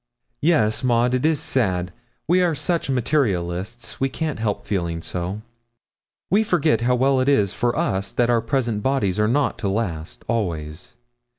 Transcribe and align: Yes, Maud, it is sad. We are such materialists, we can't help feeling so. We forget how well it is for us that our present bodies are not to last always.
Yes, 0.41 0.83
Maud, 0.83 1.13
it 1.13 1.27
is 1.27 1.39
sad. 1.39 1.93
We 2.27 2.41
are 2.41 2.55
such 2.55 2.89
materialists, 2.89 3.99
we 3.99 4.09
can't 4.09 4.39
help 4.39 4.65
feeling 4.65 5.03
so. 5.03 5.43
We 6.31 6.41
forget 6.43 6.81
how 6.81 6.95
well 6.95 7.19
it 7.19 7.29
is 7.29 7.53
for 7.53 7.77
us 7.77 8.11
that 8.13 8.27
our 8.27 8.41
present 8.41 8.81
bodies 8.81 9.19
are 9.19 9.27
not 9.27 9.59
to 9.59 9.69
last 9.69 10.25
always. 10.27 10.95